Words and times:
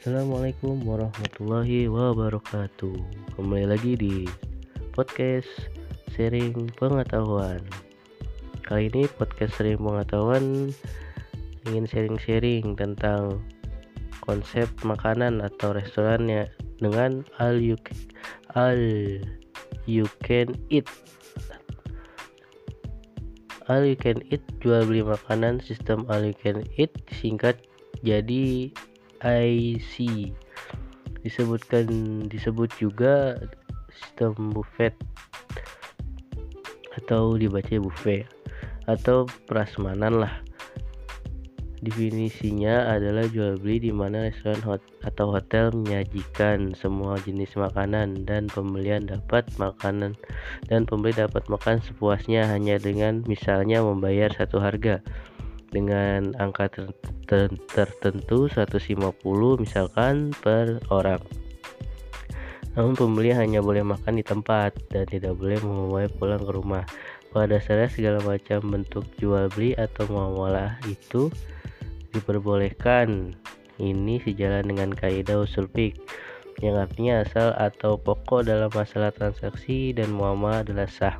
Assalamualaikum 0.00 0.80
warahmatullahi 0.88 1.84
wabarakatuh. 1.84 2.96
Kembali 3.36 3.68
lagi 3.68 4.00
di 4.00 4.24
podcast 4.96 5.68
sharing 6.16 6.72
pengetahuan. 6.80 7.60
Kali 8.64 8.88
ini 8.88 9.04
podcast 9.20 9.60
sharing 9.60 9.76
pengetahuan 9.76 10.72
ingin 11.68 11.84
sharing-sharing 11.84 12.80
tentang 12.80 13.44
konsep 14.24 14.72
makanan 14.88 15.44
atau 15.44 15.76
restoran 15.76 16.32
ya 16.32 16.48
dengan 16.80 17.20
all 17.36 17.60
you 17.60 17.76
all 18.56 18.80
you 19.84 20.08
can 20.24 20.56
eat. 20.72 20.88
All 23.68 23.84
you 23.84 24.00
can 24.00 24.24
eat 24.32 24.40
jual 24.64 24.80
beli 24.88 25.04
makanan 25.04 25.60
sistem 25.60 26.08
all 26.08 26.24
you 26.24 26.32
can 26.40 26.64
eat 26.80 26.88
singkat 27.12 27.60
jadi 28.00 28.72
IC 29.20 30.32
disebutkan 31.20 31.86
disebut 32.28 32.72
juga 32.80 33.36
sistem 33.92 34.52
buffet. 34.52 34.96
Atau 36.96 37.36
dibaca 37.36 37.76
buffet. 37.80 38.24
Atau 38.88 39.28
prasmanan 39.44 40.24
lah. 40.24 40.34
Definisinya 41.80 42.92
adalah 42.92 43.24
jual 43.24 43.56
beli 43.56 43.88
di 43.88 43.92
mana 43.92 44.28
restoran 44.28 44.60
hot 44.68 44.84
atau 45.00 45.32
hotel 45.32 45.72
menyajikan 45.72 46.76
semua 46.76 47.16
jenis 47.24 47.56
makanan 47.56 48.28
dan 48.28 48.52
pembelian 48.52 49.08
dapat 49.08 49.48
makanan 49.56 50.12
dan 50.68 50.84
pembeli 50.84 51.16
dapat 51.16 51.40
makan 51.48 51.80
sepuasnya 51.80 52.44
hanya 52.52 52.76
dengan 52.76 53.24
misalnya 53.24 53.80
membayar 53.80 54.28
satu 54.28 54.60
harga 54.60 55.00
dengan 55.70 56.34
angka 56.36 56.68
ter 56.68 56.86
ter 57.26 57.48
tertentu 57.70 58.50
150 58.50 59.14
misalkan 59.62 60.34
per 60.42 60.82
orang. 60.90 61.22
Namun 62.74 62.94
pembeli 62.94 63.34
hanya 63.34 63.58
boleh 63.62 63.82
makan 63.82 64.18
di 64.18 64.24
tempat 64.26 64.74
dan 64.90 65.06
tidak 65.06 65.34
boleh 65.38 65.58
membawa 65.62 66.06
pulang 66.18 66.42
ke 66.42 66.52
rumah. 66.54 66.84
Pada 67.30 67.58
dasarnya 67.58 67.86
segala 67.90 68.18
macam 68.26 68.58
bentuk 68.74 69.06
jual 69.22 69.46
beli 69.54 69.78
atau 69.78 70.06
muamalah 70.10 70.82
itu 70.90 71.30
diperbolehkan. 72.10 73.34
Ini 73.80 74.20
sejalan 74.26 74.66
dengan 74.66 74.90
kaidah 74.92 75.46
usul 75.46 75.70
fik 75.70 75.96
yang 76.60 76.76
artinya 76.76 77.24
asal 77.24 77.56
atau 77.56 77.96
pokok 77.96 78.44
dalam 78.44 78.68
masalah 78.76 79.08
transaksi 79.10 79.96
dan 79.96 80.12
muamalah 80.12 80.60
adalah 80.60 80.88
sah 80.88 81.16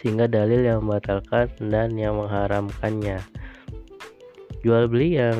sehingga 0.00 0.24
dalil 0.24 0.64
yang 0.64 0.80
membatalkan 0.80 1.52
dan 1.68 1.92
yang 2.00 2.16
mengharamkannya. 2.16 3.20
Jual 4.64 4.88
beli 4.88 5.20
yang 5.20 5.38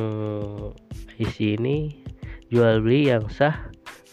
isi 1.16 1.56
ini 1.56 1.96
jual 2.52 2.84
beli 2.84 3.08
yang 3.08 3.24
sah 3.32 3.56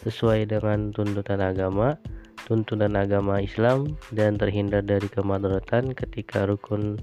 sesuai 0.04 0.48
dengan 0.48 0.88
tuntutan 0.92 1.44
agama, 1.44 2.00
tuntutan 2.48 2.96
agama 2.96 3.44
Islam 3.44 3.92
dan 4.16 4.40
terhindar 4.40 4.80
dari 4.80 5.04
kemadaratan 5.08 5.92
ketika 5.92 6.48
rukun 6.48 6.96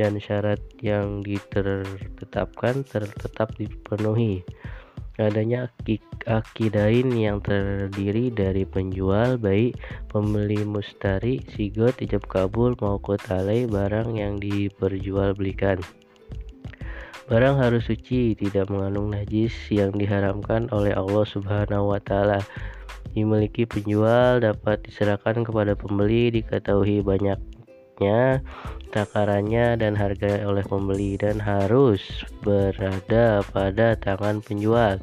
dan 0.00 0.16
syarat 0.16 0.60
yang 0.80 1.20
ditetapkan 1.20 2.86
tetap 2.88 3.52
dipenuhi 3.60 4.40
adanya 5.18 5.66
akidain 6.30 7.10
yang 7.10 7.42
terdiri 7.42 8.30
dari 8.30 8.62
penjual 8.62 9.34
baik 9.34 9.74
pembeli 10.06 10.62
mustari 10.62 11.42
sigot 11.50 11.98
ijab 11.98 12.22
kabul 12.30 12.78
maupun 12.78 13.18
talai 13.18 13.66
barang 13.66 14.14
yang 14.14 14.38
diperjualbelikan. 14.38 15.82
Barang 17.28 17.60
harus 17.60 17.84
suci 17.84 18.32
tidak 18.32 18.72
mengandung 18.72 19.12
najis 19.12 19.52
yang 19.68 19.92
diharamkan 19.92 20.64
oleh 20.72 20.96
Allah 20.96 21.28
Subhanahu 21.28 21.92
wa 21.92 22.00
taala. 22.00 22.40
Dimiliki 23.12 23.68
penjual 23.68 24.40
dapat 24.40 24.80
diserahkan 24.86 25.44
kepada 25.44 25.76
pembeli 25.76 26.32
diketahui 26.32 27.04
banyaknya 27.98 28.46
takarannya 28.94 29.74
dan 29.74 29.98
harga 29.98 30.46
oleh 30.46 30.62
pembeli 30.62 31.18
dan 31.18 31.42
harus 31.42 32.00
berada 32.46 33.42
pada 33.50 33.98
tangan 33.98 34.38
penjual. 34.38 35.02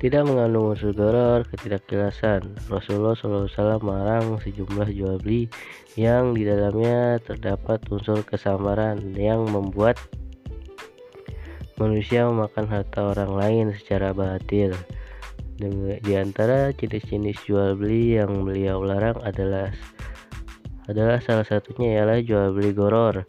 Tidak 0.00 0.24
mengandung 0.24 0.72
unsur 0.72 0.92
goror 0.96 1.44
ketidakjelasan. 1.48 2.56
Rasulullah 2.72 3.16
SAW 3.16 3.80
melarang 3.84 4.40
sejumlah 4.40 4.88
jual 4.92 5.16
beli 5.20 5.48
yang 5.96 6.32
di 6.36 6.44
dalamnya 6.44 7.20
terdapat 7.24 7.84
unsur 7.92 8.24
kesamaran 8.24 9.00
yang 9.16 9.44
membuat 9.48 9.96
manusia 11.76 12.28
memakan 12.28 12.68
harta 12.68 13.12
orang 13.16 13.32
lain 13.32 13.66
secara 13.76 14.12
batil. 14.12 14.72
Di 16.00 16.16
antara 16.16 16.72
jenis-jenis 16.72 17.44
jual 17.44 17.76
beli 17.76 18.16
yang 18.16 18.48
beliau 18.48 18.80
larang 18.80 19.20
adalah 19.20 19.68
adalah 20.90 21.22
salah 21.22 21.46
satunya 21.46 22.02
ialah 22.02 22.18
jual 22.18 22.50
beli 22.50 22.74
goror. 22.74 23.22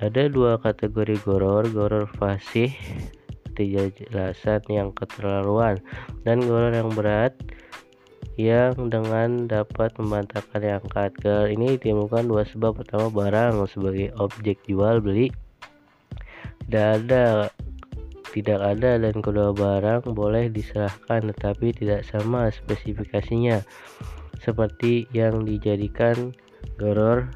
Ada 0.00 0.32
dua 0.32 0.56
kategori 0.56 1.20
goror, 1.20 1.68
goror 1.68 2.08
fasih 2.16 2.72
ketidakjelasan 3.52 4.64
yang 4.72 4.88
keterlaluan 4.96 5.76
dan 6.24 6.40
goror 6.40 6.72
yang 6.72 6.88
berat 6.96 7.36
yang 8.40 8.72
dengan 8.88 9.44
dapat 9.44 9.92
membantahkan 10.00 10.64
yang 10.64 10.80
angkat. 10.80 11.12
ini 11.52 11.76
ditemukan 11.76 12.24
dua 12.24 12.48
sebab. 12.48 12.80
Pertama, 12.80 13.12
barang 13.12 13.60
sebagai 13.68 14.08
objek 14.16 14.56
jual 14.64 15.04
beli 15.04 15.28
tidak 16.70 17.04
ada 17.04 17.24
tidak 18.30 18.62
ada 18.62 18.94
dan 19.02 19.18
kedua 19.18 19.50
barang 19.50 20.06
boleh 20.14 20.46
diserahkan 20.48 21.34
tetapi 21.34 21.74
tidak 21.74 22.06
sama 22.06 22.46
spesifikasinya 22.54 23.58
seperti 24.38 25.10
yang 25.10 25.42
dijadikan 25.42 26.30
goror 26.80 27.30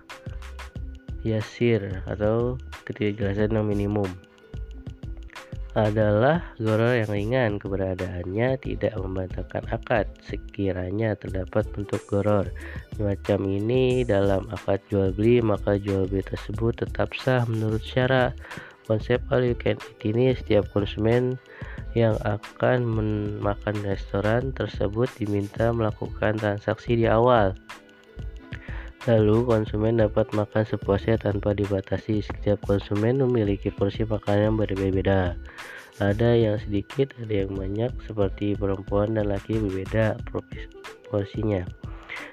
yasir 1.24 2.04
atau 2.04 2.60
ketidakjelasan 2.84 3.56
yang 3.56 3.66
minimum 3.66 4.08
adalah 5.74 6.54
goror 6.62 6.94
yang 6.94 7.10
ringan. 7.10 7.50
Keberadaannya 7.58 8.62
tidak 8.62 8.94
membantahkan 8.94 9.66
akad. 9.74 10.06
Sekiranya 10.22 11.18
terdapat 11.18 11.66
bentuk 11.74 11.98
goror 12.06 12.46
macam 13.02 13.42
ini 13.42 14.06
dalam 14.06 14.46
akad 14.54 14.78
jual 14.86 15.10
beli 15.10 15.42
maka 15.42 15.74
jual 15.74 16.06
beli 16.06 16.22
tersebut 16.22 16.86
tetap 16.86 17.10
sah 17.18 17.42
menurut 17.50 17.82
syarat 17.82 18.38
konsep 18.86 19.18
all 19.34 19.42
you 19.42 19.56
can 19.56 19.74
eat 19.90 20.00
ini 20.06 20.36
setiap 20.36 20.68
konsumen 20.70 21.34
yang 21.98 22.14
akan 22.26 22.86
makan 23.42 23.76
restoran 23.82 24.54
tersebut 24.54 25.10
diminta 25.18 25.70
melakukan 25.70 26.38
transaksi 26.38 26.98
di 26.98 27.06
awal 27.10 27.54
Lalu 29.04 29.44
konsumen 29.44 30.00
dapat 30.00 30.32
makan 30.32 30.65
sepuasnya 30.65 31.20
tanpa 31.20 31.53
dibatasi. 31.53 32.25
Setiap 32.25 32.65
konsumen 32.65 33.20
memiliki 33.20 33.69
porsi 33.69 34.00
makanan 34.09 34.48
yang 34.48 34.56
berbeda-beda. 34.56 35.37
Ada 36.00 36.32
yang 36.32 36.56
sedikit, 36.56 37.12
ada 37.20 37.44
yang 37.44 37.53
banyak, 37.53 37.93
seperti 38.09 38.56
perempuan 38.56 39.12
dan 39.12 39.28
laki 39.28 39.60
berbeda 39.60 40.16
porsinya. 41.12 41.69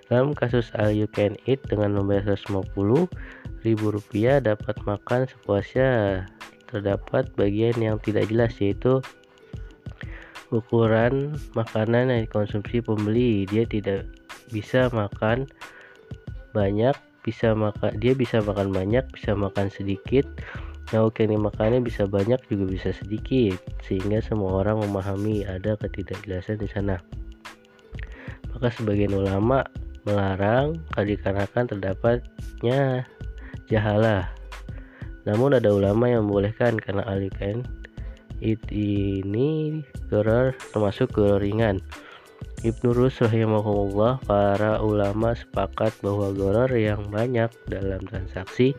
Dalam 0.07 0.31
kasus 0.31 0.71
all 0.79 0.95
you 0.95 1.11
can 1.11 1.35
eat 1.43 1.59
dengan 1.67 1.91
membayar 1.91 2.39
150 2.39 2.63
ribu 3.67 3.85
rupiah 3.91 4.39
dapat 4.39 4.79
makan 4.87 5.27
sepuasnya. 5.27 6.23
Terdapat 6.71 7.27
bagian 7.35 7.75
yang 7.83 7.99
tidak 7.99 8.31
jelas 8.31 8.55
yaitu 8.63 9.03
ukuran 10.55 11.35
makanan 11.51 12.15
yang 12.15 12.21
dikonsumsi 12.23 12.79
pembeli. 12.79 13.43
Dia 13.51 13.67
tidak 13.67 14.07
bisa 14.55 14.87
makan 14.95 15.51
banyak 16.51 16.95
bisa 17.21 17.53
makan 17.53 17.95
dia 18.01 18.17
bisa 18.17 18.41
makan 18.41 18.73
banyak 18.73 19.05
bisa 19.13 19.33
makan 19.33 19.69
sedikit. 19.69 20.25
Nah 20.91 21.07
oke 21.07 21.23
nih 21.23 21.39
makannya 21.39 21.79
bisa 21.79 22.03
banyak 22.05 22.39
juga 22.51 22.65
bisa 22.67 22.89
sedikit 22.91 23.59
sehingga 23.85 24.19
semua 24.19 24.63
orang 24.63 24.83
memahami 24.83 25.47
ada 25.47 25.79
ketidakjelasan 25.79 26.59
di 26.59 26.67
sana. 26.67 26.99
Maka 28.51 28.67
sebagian 28.75 29.15
ulama 29.15 29.63
melarang 30.03 30.81
dikarenakan 30.97 31.69
terdapatnya 31.69 33.05
jahalah 33.69 34.27
namun 35.25 35.53
ada 35.53 35.69
ulama 35.69 36.09
yang 36.09 36.25
membolehkan 36.25 36.81
karena 36.81 37.05
alikan 37.05 37.61
it 38.41 38.61
ini 38.73 39.81
geror 40.09 40.57
termasuk 40.73 41.13
geror 41.13 41.37
ringan 41.37 41.77
Ibnu 42.61 42.93
Rus 42.93 43.17
rahimahullah 43.21 44.21
para 44.25 44.77
ulama 44.81 45.33
sepakat 45.33 45.97
bahwa 46.05 46.29
goror 46.33 46.69
yang 46.73 47.09
banyak 47.09 47.49
dalam 47.65 48.01
transaksi 48.05 48.77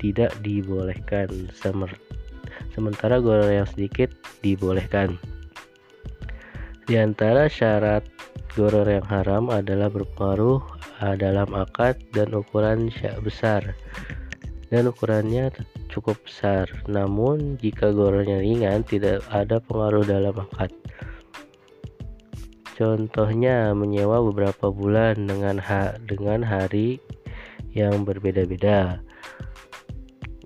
tidak 0.00 0.32
dibolehkan 0.40 1.28
sementara 2.72 3.20
goror 3.20 3.52
yang 3.52 3.68
sedikit 3.68 4.10
dibolehkan 4.40 5.20
di 6.82 6.98
antara 6.98 7.46
syarat 7.46 8.02
goror 8.58 8.84
yang 8.84 9.06
haram 9.06 9.48
adalah 9.48 9.88
berpengaruh 9.88 10.60
dalam 11.16 11.48
akad 11.54 11.96
dan 12.10 12.34
ukuran 12.34 12.90
besar 13.22 13.74
dan 14.72 14.88
ukurannya 14.88 15.52
cukup 15.92 16.16
besar. 16.24 16.64
Namun, 16.88 17.60
jika 17.60 17.92
gorornya 17.92 18.40
ringan, 18.40 18.82
tidak 18.88 19.20
ada 19.28 19.60
pengaruh 19.60 20.02
dalam 20.02 20.32
akad. 20.32 20.72
Contohnya, 22.72 23.76
menyewa 23.76 24.24
beberapa 24.32 24.72
bulan 24.72 25.28
dengan 25.28 25.60
ha 25.60 25.96
dengan 26.08 26.40
hari 26.40 26.98
yang 27.76 28.08
berbeda-beda. 28.08 29.00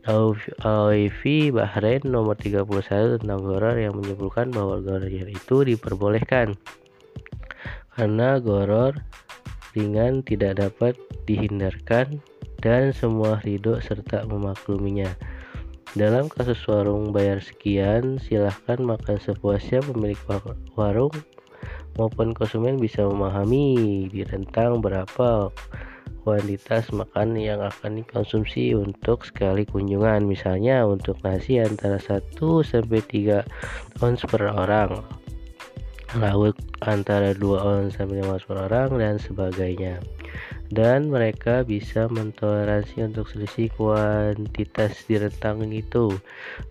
OIV 0.07 1.51
Bahrain 1.51 2.03
nomor 2.07 2.39
31 2.39 3.19
tentang 3.19 3.43
goror 3.43 3.75
yang 3.75 3.99
menyebutkan 3.99 4.55
bahwa 4.55 4.79
goror 4.79 5.11
itu 5.11 5.67
diperbolehkan 5.67 6.55
karena 7.99 8.39
goror 8.39 8.95
ringan 9.75 10.23
tidak 10.23 10.63
dapat 10.63 10.95
dihindarkan 11.27 12.23
dan 12.63 12.95
semua 12.95 13.43
ridho 13.43 13.83
serta 13.83 14.23
memakluminya. 14.31 15.11
Dalam 15.97 16.29
kasus 16.29 16.61
warung 16.69 17.11
bayar 17.11 17.41
sekian, 17.41 18.21
silahkan 18.21 18.77
makan 18.79 19.17
sepuasnya 19.17 19.81
pemilik 19.81 20.21
warung 20.77 21.15
maupun 21.97 22.33
konsumen 22.37 22.77
bisa 22.77 23.05
memahami 23.05 24.07
di 24.13 24.23
rentang 24.25 24.81
berapa 24.81 25.53
kuantitas 26.23 26.91
makan 26.91 27.39
yang 27.39 27.63
akan 27.63 28.03
dikonsumsi 28.03 28.75
untuk 28.75 29.25
sekali 29.25 29.63
kunjungan. 29.69 30.27
Misalnya 30.27 30.83
untuk 30.85 31.19
nasi 31.23 31.63
antara 31.63 32.01
1 32.01 32.39
sampai 32.63 33.01
3 33.01 34.03
ons 34.03 34.21
per 34.27 34.43
orang. 34.49 35.03
Lauk 36.17 36.57
antara 36.85 37.35
2 37.35 37.43
ons 37.43 37.91
sampai 37.95 38.23
5 38.23 38.35
ons 38.37 38.45
per 38.47 38.59
orang 38.59 38.91
dan 38.99 39.15
sebagainya 39.19 39.99
dan 40.71 41.07
mereka 41.11 41.63
bisa 41.63 42.11
mentoleransi 42.11 43.07
untuk 43.07 43.31
selisih 43.31 43.71
kuantitas 43.79 45.07
di 45.07 45.19
rentang 45.21 45.63
itu 45.71 46.11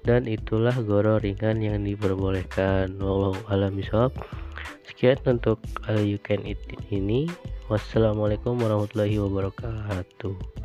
dan 0.03 0.27
itulah 0.27 0.75
goro 0.83 1.15
ringan 1.19 1.63
yang 1.63 1.79
diperbolehkan 1.83 2.99
wallahu 2.99 3.39
alam 3.47 3.75
sekian 4.95 5.19
untuk 5.27 5.59
uh, 5.91 5.99
you 5.99 6.15
can 6.15 6.39
eat 6.47 6.63
ini. 6.87 7.27
Wassalamualaikum 7.67 8.55
warahmatullahi 8.55 9.19
wabarakatuh 9.19 10.64